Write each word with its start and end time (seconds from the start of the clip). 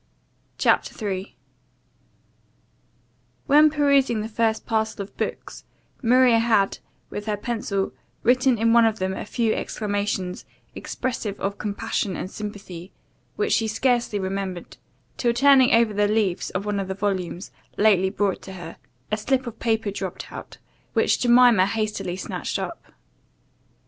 CHAPTER 0.57 0.95
3 0.95 1.35
WHEN 3.45 3.69
PERUSING 3.69 4.21
the 4.21 4.27
first 4.27 4.65
parcel 4.65 5.03
of 5.03 5.15
books, 5.15 5.63
Maria 6.01 6.39
had, 6.39 6.79
with 7.11 7.27
her 7.27 7.37
pencil, 7.37 7.91
written 8.23 8.57
in 8.57 8.73
one 8.73 8.85
of 8.87 8.97
them 8.97 9.13
a 9.13 9.27
few 9.27 9.53
exclamations, 9.53 10.43
expressive 10.73 11.39
of 11.39 11.59
compassion 11.59 12.15
and 12.15 12.31
sympathy, 12.31 12.91
which 13.35 13.53
she 13.53 13.67
scarcely 13.67 14.17
remembered, 14.17 14.77
till 15.17 15.33
turning 15.33 15.71
over 15.71 15.93
the 15.93 16.07
leaves 16.07 16.49
of 16.49 16.65
one 16.65 16.79
of 16.79 16.87
the 16.87 16.95
volumes, 16.95 17.51
lately 17.77 18.09
brought 18.09 18.41
to 18.41 18.53
her, 18.53 18.77
a 19.11 19.17
slip 19.17 19.45
of 19.45 19.59
paper 19.59 19.91
dropped 19.91 20.31
out, 20.31 20.57
which 20.93 21.19
Jemima 21.19 21.67
hastily 21.67 22.15
snatched 22.17 22.57
up. 22.57 22.91